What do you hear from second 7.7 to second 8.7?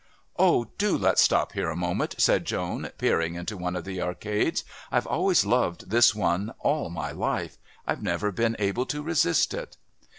I've never been